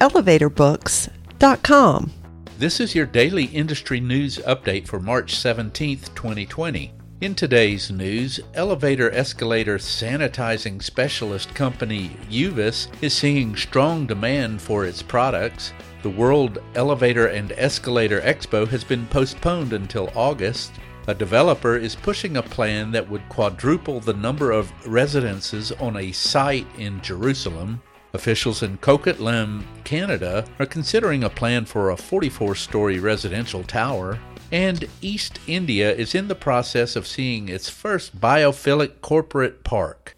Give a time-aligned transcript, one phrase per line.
[0.00, 2.12] elevatorbooks.com.
[2.58, 6.92] This is your daily industry news update for March 17th, 2020.
[7.22, 15.02] In today's news, elevator escalator sanitizing specialist company Uvis is seeing strong demand for its
[15.02, 15.72] products.
[16.02, 20.72] The World Elevator and Escalator Expo has been postponed until August.
[21.08, 26.12] A developer is pushing a plan that would quadruple the number of residences on a
[26.12, 27.80] site in Jerusalem.
[28.16, 34.18] Officials in Coquitlam, Canada are considering a plan for a 44 story residential tower.
[34.50, 40.15] And East India is in the process of seeing its first biophilic corporate park.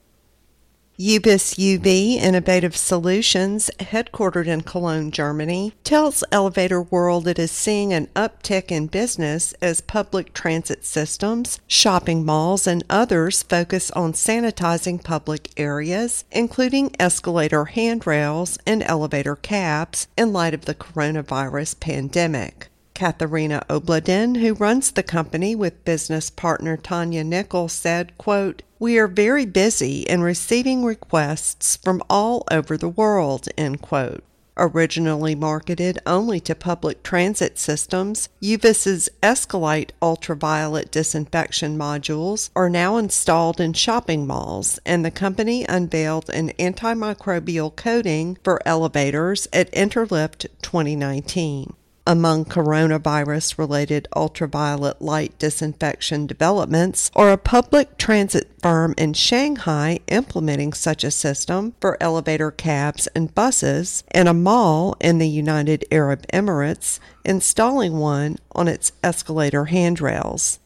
[0.99, 8.09] UVIS UV Innovative Solutions, headquartered in Cologne, Germany, tells Elevator World it is seeing an
[8.17, 15.53] uptick in business as public transit systems, shopping malls, and others focus on sanitizing public
[15.57, 22.71] areas, including escalator handrails and elevator cabs, in light of the coronavirus pandemic.
[22.99, 29.07] Katharina Obladen, who runs the company with business partner Tanja Nickel, said, quote, We are
[29.07, 34.25] very busy in receiving requests from all over the world, end quote.
[34.57, 43.61] Originally marketed only to public transit systems, Uvis's ESCALITE ultraviolet disinfection modules are now installed
[43.61, 51.75] in shopping malls, and the company unveiled an antimicrobial coating for elevators at Interlift 2019
[52.09, 60.73] among coronavirus related ultraviolet light disinfection developments are a public transit firm in Shanghai implementing
[60.73, 66.27] such a system for elevator cabs and buses, and a mall in the United Arab
[66.33, 70.61] Emirates installing one on its escalator handrails.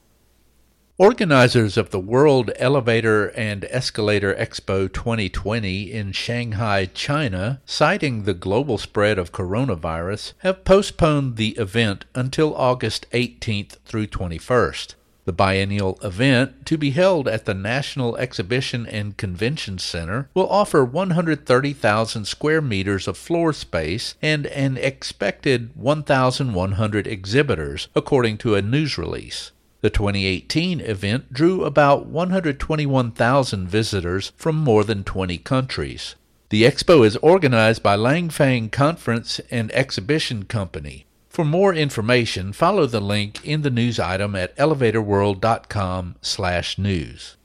[1.02, 8.78] Organizers of the World Elevator and Escalator Expo 2020 in Shanghai, China, citing the global
[8.78, 14.94] spread of coronavirus, have postponed the event until August 18th through 21st.
[15.24, 20.84] The biennial event, to be held at the National Exhibition and Convention Center, will offer
[20.84, 28.96] 130,000 square meters of floor space and an expected 1,100 exhibitors, according to a news
[28.96, 29.50] release.
[29.82, 36.15] The 2018 event drew about 121,000 visitors from more than 20 countries.
[36.50, 41.06] The expo is organized by Langfang Conference and Exhibition Company.
[41.28, 47.37] For more information, follow the link in the news item at elevatorworld.com/news.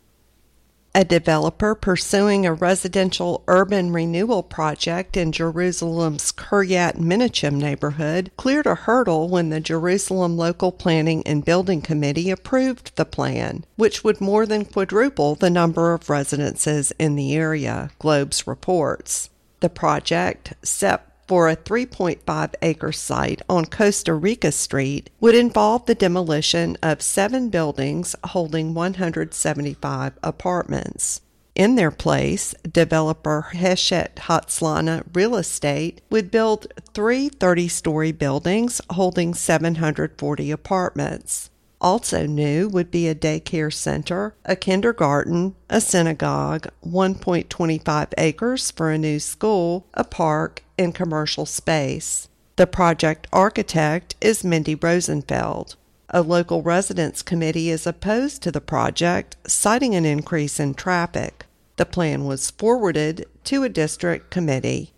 [0.97, 8.73] A developer pursuing a residential urban renewal project in Jerusalem's Kiryat Menachem neighborhood cleared a
[8.73, 14.47] hurdle when the Jerusalem Local Planning and Building Committee approved the plan, which would more
[14.47, 19.29] than quadruple the number of residences in the area, Globes reports.
[19.59, 25.95] The project, set for a 3.5 acre site on Costa Rica Street would involve the
[25.95, 31.21] demolition of seven buildings holding 175 apartments.
[31.57, 39.33] In their place, developer Heshet Hatslana Real Estate would build three 30 story buildings holding
[39.33, 41.49] 740 apartments.
[41.79, 48.97] Also new would be a daycare center, a kindergarten, a synagogue, 1.25 acres for a
[48.97, 52.29] new school, a park, and commercial space.
[52.55, 55.75] The project architect is Mindy Rosenfeld.
[56.09, 61.45] A local residents committee is opposed to the project, citing an increase in traffic.
[61.75, 64.93] The plan was forwarded to a district committee.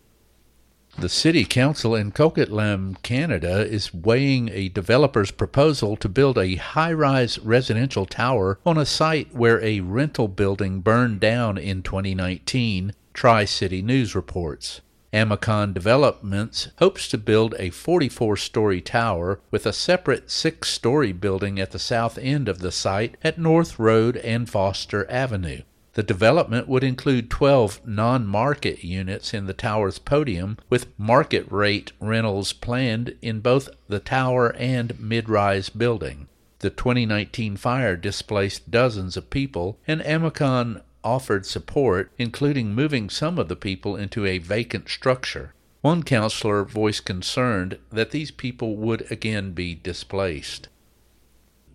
[1.00, 6.92] The City Council in Coquitlam, Canada is weighing a developer's proposal to build a high
[6.92, 13.46] rise residential tower on a site where a rental building burned down in 2019, Tri
[13.46, 14.81] City News reports.
[15.13, 21.62] Amacon Developments hopes to build a 44 story tower with a separate six story building
[21.62, 25.62] at the south end of the site at North Road and Foster Avenue.
[26.00, 31.92] The development would include 12 non market units in the tower's podium, with market rate
[32.00, 36.30] rentals planned in both the tower and mid rise building.
[36.60, 43.50] The 2019 fire displaced dozens of people, and Amacon offered support, including moving some of
[43.50, 45.54] the people into a vacant structure.
[45.81, 50.69] One councilor voiced concern that these people would again be displaced.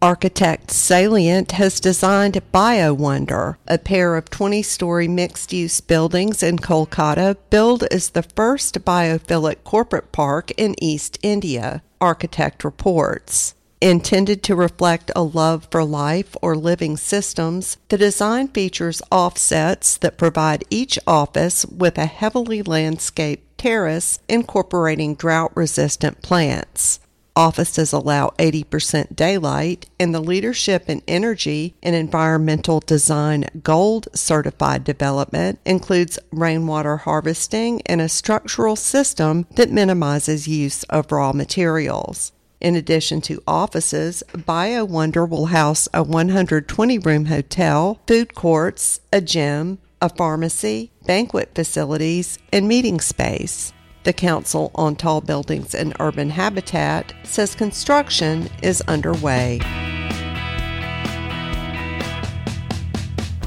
[0.05, 7.39] Architect Salient has designed BioWonder, a pair of 20 story mixed use buildings in Kolkata,
[7.49, 13.55] billed as the first biophilic corporate park in East India, Architect reports.
[13.81, 20.19] Intended to reflect a love for life or living systems, the design features offsets that
[20.19, 27.01] provide each office with a heavily landscaped terrace incorporating drought resistant plants.
[27.37, 35.59] Offices allow 80% daylight, and the Leadership in Energy and Environmental Design Gold certified development
[35.65, 42.31] includes rainwater harvesting and a structural system that minimizes use of raw materials.
[42.61, 49.79] In addition to offices, BioWonder will house a 120 room hotel, food courts, a gym,
[50.01, 53.73] a pharmacy, banquet facilities, and meeting space.
[54.05, 59.61] The Council on Tall Buildings and Urban Habitat says construction is underway.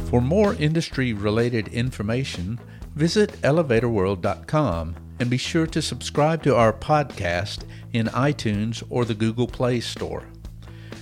[0.09, 2.59] For more industry related information,
[2.95, 7.63] visit elevatorworld.com and be sure to subscribe to our podcast
[7.93, 10.23] in iTunes or the Google Play Store.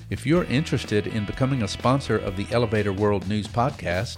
[0.09, 4.17] If you're interested in becoming a sponsor of the Elevator World News Podcast,